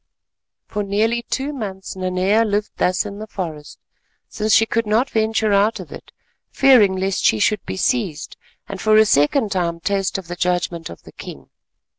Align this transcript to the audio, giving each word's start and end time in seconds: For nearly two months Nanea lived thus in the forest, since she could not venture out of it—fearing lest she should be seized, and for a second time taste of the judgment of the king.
For 0.65 0.81
nearly 0.81 1.21
two 1.29 1.53
months 1.53 1.95
Nanea 1.95 2.43
lived 2.43 2.71
thus 2.77 3.05
in 3.05 3.19
the 3.19 3.27
forest, 3.27 3.77
since 4.27 4.51
she 4.51 4.65
could 4.65 4.87
not 4.87 5.11
venture 5.11 5.53
out 5.53 5.79
of 5.79 5.91
it—fearing 5.91 6.95
lest 6.95 7.23
she 7.23 7.37
should 7.37 7.63
be 7.67 7.77
seized, 7.77 8.35
and 8.67 8.81
for 8.81 8.97
a 8.97 9.05
second 9.05 9.51
time 9.51 9.79
taste 9.79 10.17
of 10.17 10.27
the 10.27 10.35
judgment 10.35 10.89
of 10.89 11.03
the 11.03 11.11
king. 11.11 11.51